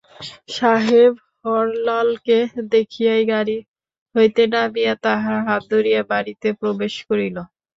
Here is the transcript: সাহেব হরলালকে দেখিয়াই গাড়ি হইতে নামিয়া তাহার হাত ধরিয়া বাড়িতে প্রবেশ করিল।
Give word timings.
সাহেব 0.49 1.13
হরলালকে 1.45 2.37
দেখিয়াই 2.71 3.23
গাড়ি 3.31 3.57
হইতে 4.15 4.43
নামিয়া 4.53 4.93
তাহার 5.03 5.39
হাত 5.47 5.61
ধরিয়া 5.73 6.01
বাড়িতে 6.11 6.47
প্রবেশ 6.61 6.93
করিল। 7.07 7.37